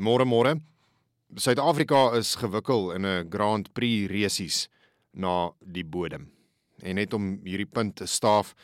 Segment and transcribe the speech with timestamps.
[0.00, 0.54] Môre môre.
[1.36, 4.68] Suid-Afrika is gewikkel in 'n Grand Prix resies
[5.12, 6.32] na die bodem.
[6.82, 8.54] En net om hierdie punt te staaf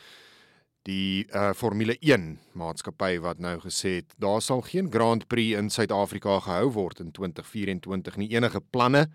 [0.81, 5.69] die uh, Formule 1 maatskappy wat nou gesê het daar sal geen Grand Prix in
[5.69, 9.05] Suid-Afrika gehou word in 2024 nie enige planne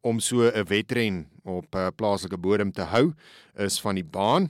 [0.00, 3.12] om so 'n wedren op uh, plaaslike bodem te hou
[3.54, 4.48] is van die baan.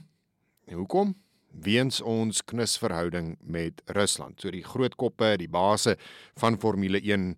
[0.65, 1.15] En hoekom?
[1.51, 4.41] Weens ons knusverhouding met Rusland.
[4.41, 5.97] So die groot koppe, die base
[6.39, 7.35] van Formule 1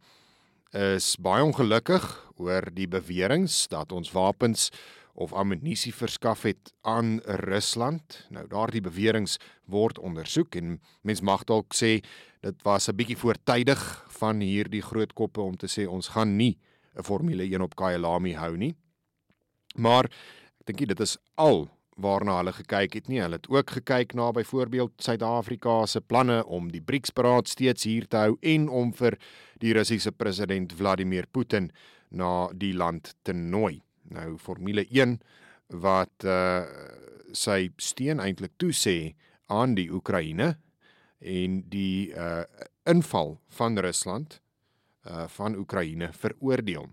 [0.78, 2.06] is baie ongelukkig
[2.38, 4.70] oor die beweringe dat ons wapens
[5.20, 8.26] of ammunisie verskaf het aan Rusland.
[8.30, 12.00] Nou daardie beweringe word ondersoek en mens mag dalk sê
[12.42, 13.82] dit was 'n bietjie voortydig
[14.20, 16.58] van hierdie groot koppe om te sê ons gaan nie
[16.96, 18.76] 'n Formule 1 op Kyalami hou nie.
[19.76, 21.70] Maar ek dink dit is al
[22.02, 23.20] waarna hulle gekyk het nie.
[23.22, 28.18] Hulle het ook gekyk na byvoorbeeld Suid-Afrika se planne om die BRICS-beraad steeds hier te
[28.18, 29.18] hou en om vir
[29.60, 31.72] die Russiese president Vladimir Putin
[32.10, 33.82] na die land te nooi.
[34.10, 35.20] Nou Formule 1
[35.84, 36.64] wat uh
[37.30, 39.14] sy steun eintlik toesê
[39.54, 40.56] aan die Oekraïne
[41.22, 42.42] en die uh
[42.90, 44.40] inval van Rusland
[45.06, 46.90] uh van Oekraïne veroordeel.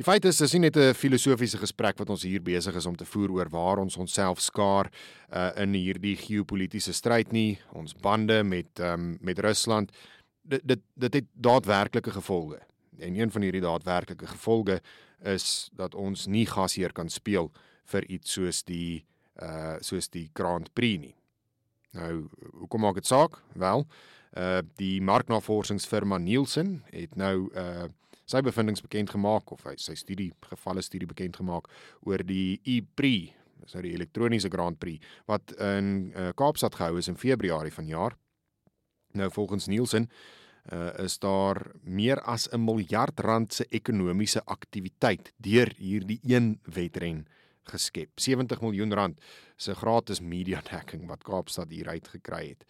[0.00, 2.96] Die feit is dis nie net 'n filosofiese gesprek wat ons hier besig is om
[2.96, 4.88] te voer oor waar ons onsself skaar
[5.28, 9.92] uh, in hierdie geopolitiese stryd nie, ons bande met um, met Rusland.
[10.42, 12.60] Dit dit dit het daadwerklike gevolge.
[12.98, 14.80] En een van hierdie daadwerklike gevolge
[15.22, 17.52] is dat ons nie gasheer kan speel
[17.84, 19.04] vir iets soos die
[19.42, 21.14] uh soos die Grand Prix nie.
[21.92, 23.42] Nou, hoekom maak dit saak?
[23.52, 23.84] Wel,
[24.32, 27.92] uh die marknavorsingsfirma Nielsen het nou uh
[28.30, 31.68] sy bevindinge bekend gemaak of hy sy studie gevalle studie bekend gemaak
[32.06, 37.10] oor die e-Prix, dis nou die elektroniese Grand Prix wat in uh, Kaapstad gehou is
[37.10, 38.16] in Februarie vanjaar.
[39.18, 40.06] Nou volgens Nielsen
[40.72, 47.26] uh, is daar meer as 'n miljard rand se ekonomiese aktiwiteit deur hierdie een wedren
[47.70, 48.20] geskep.
[48.20, 49.20] 70 miljoen rand
[49.56, 52.64] se gratis media dekking wat Kaapstad hier uitgekry het.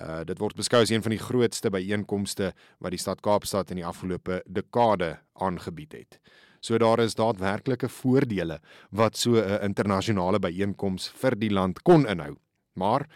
[0.00, 3.82] Uh dit word beskou as een van die grootste byeenkomste wat die stad Kaapstad in
[3.82, 6.20] die afgelope dekade aangebied het.
[6.60, 8.60] So daar is daadwerklike voordele
[8.90, 12.36] wat so 'n internasionale byeenkoms vir die land kon inhou.
[12.74, 13.06] Maar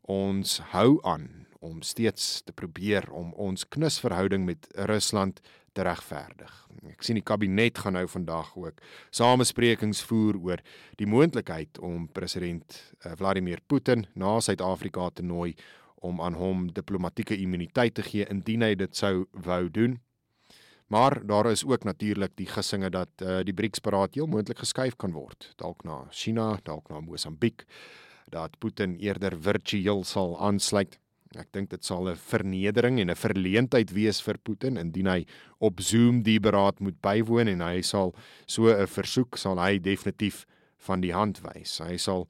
[0.00, 5.40] ons hou aan om steeds te probeer om ons knusverhouding met Rusland
[5.72, 6.52] te regverdig.
[6.90, 8.80] Ek sien die kabinet gaan nou vandag ook
[9.10, 10.62] samesprekings voer oor
[11.00, 15.54] die moontlikheid om president uh, Vladimir Putin na Suid-Afrika te nooi
[16.02, 19.98] om aan hom diplomatieke immuniteit te gee indien hy dit sou wou doen.
[20.92, 25.14] Maar daar is ook natuurlik die gissinge dat uh, die BRICS-beraad heel moontlik geskuif kan
[25.16, 27.64] word, dalk na China, dalk na Mosambiek,
[28.28, 30.98] dat Putin eerder virtueel sal aansluit.
[31.32, 35.24] Ek dink dit sal 'n vernedering en 'n verleentheid wees vir Putin indien hy
[35.58, 38.14] op Zoom die beraad moet bywoon en hy sal
[38.46, 40.44] so 'n versoek sal hy definitief
[40.76, 41.78] van die hand wys.
[41.78, 42.28] Hy sal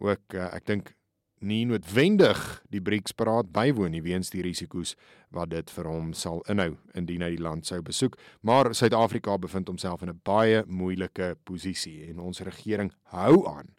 [0.00, 0.94] ook uh, ek dink
[1.42, 2.38] nie noodwendig
[2.70, 4.94] die BRICS-beraad bywoon nie weens die risiko's
[5.34, 8.18] wat dit vir hom sal inhou indien hy die land sou besoek.
[8.42, 13.74] Maar Suid-Afrika bevind homself in 'n baie moeilike posisie en ons regering hou aan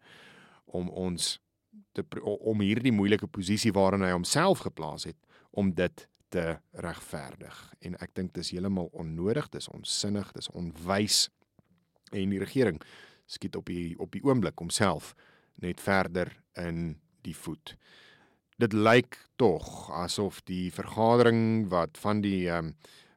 [0.66, 1.40] om ons
[1.94, 5.18] te om hierdie moeilike posisie waarin hy homself geplaas het
[5.52, 7.74] om dit te regverdig.
[7.82, 11.30] En ek dink dis heeltemal onnodig, dis onsinnig, dis onwys
[12.12, 12.82] en die regering
[13.26, 15.14] skiet op die op die oomblik homself
[15.62, 17.76] net verder in die voet.
[18.62, 22.74] Dit lyk tog asof die vergadering wat van die um,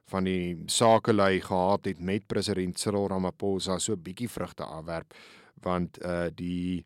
[0.07, 5.13] van die sakelei gehad het met president Cyril Ramaphosa so bietjie vrugte afwerp
[5.63, 6.85] want uh die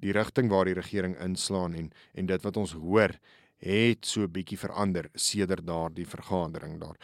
[0.00, 3.16] die rigting waar die regering inslaan en en dit wat ons hoor
[3.60, 6.96] het so bietjie verander sedert daardie vergadering daar.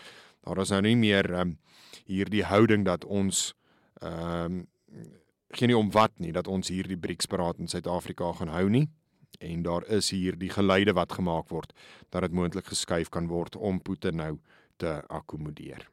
[0.46, 1.58] Daar is nou nie meer um,
[2.06, 3.52] hierdie houding dat ons
[4.00, 4.66] ehm um,
[5.56, 8.88] geen om wat nie dat ons hierdie BRICS-beraad in Suid-Afrika gaan hou nie
[9.38, 11.72] en daar is hier die geleide wat gemaak word
[12.10, 14.38] dat dit moontlik geskuif kan word om Putin nou
[14.76, 15.86] te akkommodeer.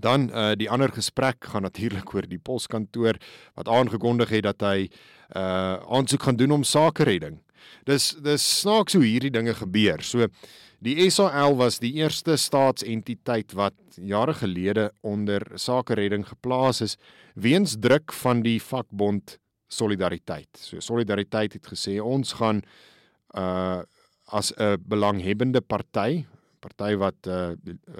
[0.00, 3.20] Dan uh die ander gesprek gaan natuurlik oor die poskantoor
[3.54, 4.88] wat aangekondig het dat hy
[5.36, 7.40] uh aansoek gaan doen om sakeredding.
[7.84, 10.02] Dis dis snaaks hoe hierdie dinge gebeur.
[10.02, 10.28] So
[10.80, 16.96] die SAL was die eerste staatsentiteit wat jare gelede onder sakeredding geplaas is
[17.34, 19.36] weens druk van die vakbond
[19.72, 20.50] solidariteit.
[20.58, 22.62] So solidariteit het gesê ons gaan
[23.34, 23.82] uh
[24.30, 26.24] as 'n belanghebbende party
[26.60, 27.50] party wat uh,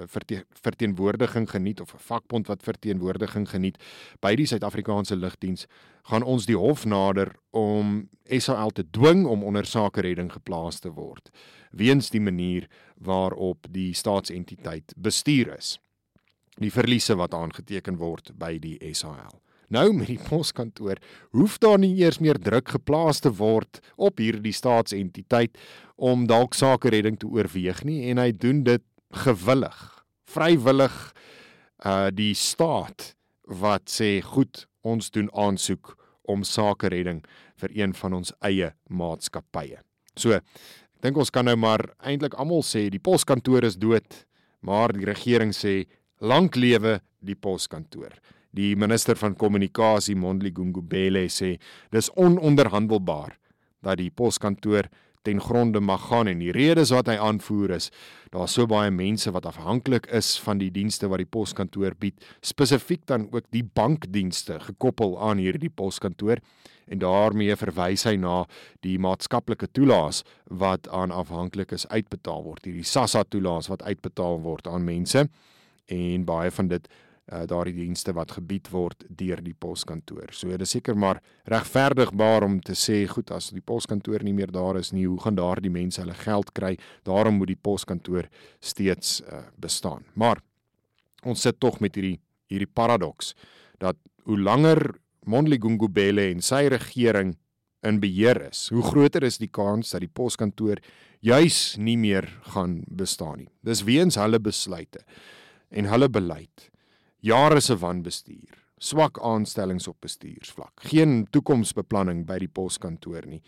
[0.05, 3.77] verte verteenwoordiging geniet of 'n vakbond wat verteenwoordiging geniet
[4.19, 5.65] by die Suid-Afrikaanse lugdiens,
[6.03, 10.89] gaan ons die hof nader om SAL te dwing om onder sake redding geplaas te
[10.89, 11.29] word
[11.71, 15.79] weens die manier waarop die staatsentiteit bestuur is.
[16.59, 19.41] Die verliese wat aangeteken word by die SAL.
[19.71, 20.99] Nou met die poskantoor
[21.31, 25.55] hoef daar nie eers meer druk geplaas te word op hierdie staatsentiteit
[25.95, 28.83] om dalk sake redding te oorweeg nie en hy doen dit
[29.23, 29.79] gewillig,
[30.27, 30.97] vrywillig
[31.87, 33.13] uh die staat
[33.47, 35.95] wat sê goed, ons doen aansoek
[36.29, 37.23] om sake redding
[37.61, 39.79] vir een van ons eie maatskappye.
[40.15, 44.25] So, ek dink ons kan nou maar eintlik almal sê die poskantoor is dood,
[44.61, 45.85] maar die regering sê
[46.21, 48.13] lank lewe die poskantoor.
[48.51, 51.55] Die minister van kommunikasie Mondli Gungubele sê
[51.91, 53.37] dis ononderhandelbaar
[53.81, 54.89] dat die poskantoor
[55.21, 57.91] ten gronde mag gaan en die redes wat hy aanvoer is
[58.33, 63.03] daar so baie mense wat afhanklik is van die dienste wat die poskantoor bied spesifiek
[63.09, 66.41] dan ook die bankdienste gekoppel aan hierdie poskantoor.
[66.91, 68.45] En daarmee verwys hy na
[68.83, 74.87] die maatskaplike toelaas wat aan afhanklikes uitbetaal word hierdie SASSA toelaas wat uitbetaal word aan
[74.87, 75.27] mense.
[75.91, 76.87] En baie van dit
[77.31, 80.33] uh, daardie dienste wat gebied word deur die poskantoor.
[80.35, 84.51] So dit is seker maar regverdigbaar om te sê goed as die poskantoor nie meer
[84.51, 86.75] daar is nie, hoe gaan daardie mense hulle geld kry?
[87.07, 88.27] Daarom moet die poskantoor
[88.59, 90.05] steeds uh, bestaan.
[90.13, 90.43] Maar
[91.23, 92.19] ons sit tog met hierdie
[92.51, 93.31] hierdie paradoks
[93.79, 93.95] dat
[94.27, 94.91] hoe langer
[95.25, 97.35] Mondli Gungubele en sy regering
[97.85, 100.81] in beheer is, hoe groter is die kans dat die poskantoor
[101.25, 103.49] juis nie meer gaan bestaan nie.
[103.65, 105.05] Dis weens hulle besluite
[105.71, 106.70] en hulle beleid
[107.21, 113.41] jare se wanbestuur, swak aanstellings op bestuursvlak, geen toekomsbeplanning by die poskantoor nie.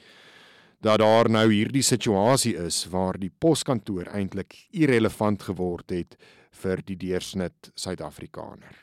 [0.83, 6.17] Dat daar nou hierdie situasie is waar die poskantoor eintlik irrelevant geword het
[6.61, 8.75] vir die deursnit Suid-Afrikaner.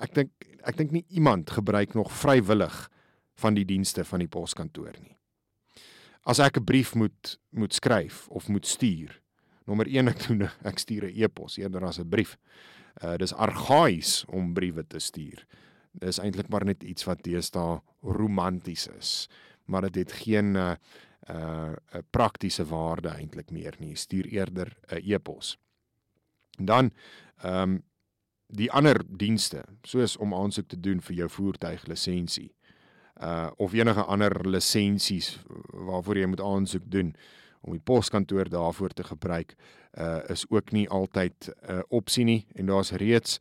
[0.00, 2.74] Ek dink ek dink nie iemand gebruik nog vrywillig
[3.40, 5.16] van die dienste van die poskantoor nie.
[6.28, 9.22] As ek 'n brief moet moet skryf of moet stuur,
[9.66, 12.36] nommer 1 ek doen ek stuur 'n e-pos eerder as 'n brief.
[13.04, 15.46] Uh dis argaïs om briewe te stuur.
[15.92, 19.28] Dis eintlik maar net iets wat deesdae romanties is,
[19.64, 20.74] maar dit het geen uh
[21.30, 23.94] 'n uh, praktiese waarde eintlik meer nie.
[23.96, 25.58] Stuur eerder 'n e-pos.
[26.58, 26.90] Dan
[27.42, 27.82] ehm um,
[28.46, 32.54] die ander dienste, soos om aansoek te doen vir jou voertuiglisensie
[33.22, 35.38] uh of enige ander lisensies
[35.72, 37.14] waarvoor jy moet aansoek doen
[37.60, 39.54] om die poskantoor daarvoor te gebruik
[39.98, 43.38] uh is ook nie altyd 'n uh, opsie nie en daar's reeds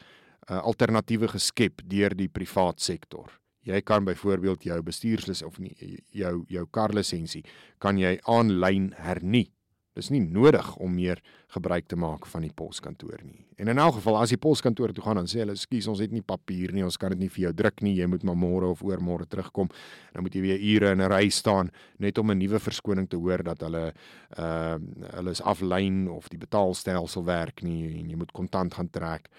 [0.49, 3.39] uh, alternatiewe geskep deur die privaat sektor.
[3.61, 7.43] Jy kan byvoorbeeld jou bestuurslys of nie, jou jou karlisensie
[7.77, 9.51] kan jy aanlyn hernie
[9.97, 11.19] Dis nie nodig om meer
[11.49, 13.41] gebruik te maak van die poskantoor nie.
[13.59, 16.13] En in elk geval as jy poskantoor toe gaan dan sê hulle ekskuus ons het
[16.13, 17.95] nie papier nie, ons kan dit nie vir jou druk nie.
[17.97, 19.71] Jy moet maar môre of oormôre terugkom.
[20.13, 23.17] Dan moet jy weer ure in 'n ry staan net om 'n nuwe verskoning te
[23.17, 23.93] hoor dat hulle
[24.37, 24.77] uh,
[25.15, 29.29] hulle is aflyn of die betaalstelsel werk nie en jy moet kontant gaan trek.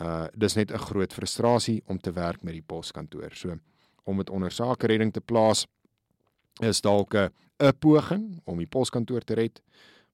[0.00, 3.34] Uh dis net 'n groot frustrasie om te werk met die poskantoor.
[3.34, 3.58] So
[4.04, 5.66] om dit onder sake redding te plaas
[6.62, 9.60] is dalk 'n poging om die poskantoor te red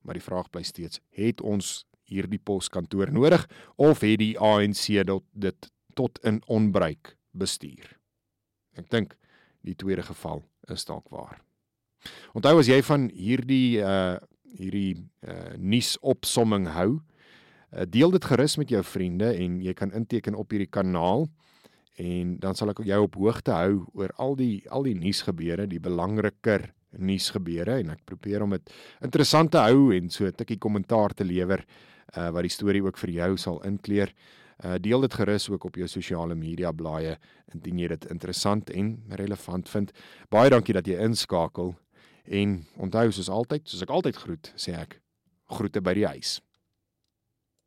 [0.02, 3.46] maar die vraag bly steeds: het ons hierdie poskantoor nodig
[3.76, 5.02] of het die ANC
[5.32, 7.98] dit tot in onbruik bestuur?
[8.76, 9.16] Ek dink
[9.62, 11.40] die tweede geval is dalk waar.
[12.34, 14.18] Onthou as jy van hierdie uh
[14.52, 16.98] hierdie uh nuusopsomming hou,
[17.72, 21.24] uh, deel dit gerus met jou vriende en jy kan inteken op hierdie kanaal
[22.02, 25.80] en dan sal ek jou op hoogte hou oor al die al die nuusgebeure, die
[25.80, 26.68] belangriker
[26.98, 28.72] nuusgebeure en ek probeer om dit
[29.02, 31.64] interessant te hou en so 'n tikkie kommentaar te lewer
[32.16, 34.12] uh wat die storie ook vir jou sal inkleer.
[34.64, 37.18] Uh deel dit gerus ook op jou sosiale media blaaie
[37.54, 39.92] indien jy dit interessant en relevant vind.
[40.30, 41.74] Baie dankie dat jy inskakel
[42.24, 45.00] en onthou soos altyd, soos ek altyd groet, sê ek
[45.46, 46.40] groete by die huis.